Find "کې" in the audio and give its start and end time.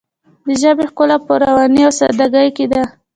2.57-2.65